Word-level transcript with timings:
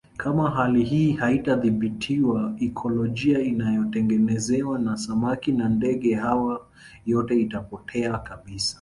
Kama 0.17 0.49
hali 0.51 0.83
hii 0.83 1.11
haitadhibitiwa 1.13 2.53
ikolojia 2.59 3.39
inayotengenezwa 3.39 4.79
na 4.79 4.97
samaki 4.97 5.51
na 5.51 5.69
ndege 5.69 6.15
hawa 6.15 6.67
yote 7.05 7.39
itapotea 7.39 8.17
kabisa 8.17 8.69